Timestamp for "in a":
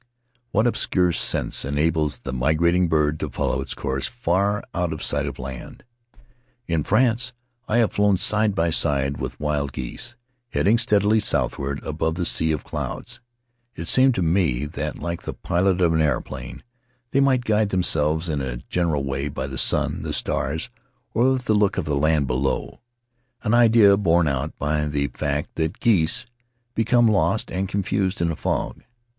18.27-18.57, 28.19-28.35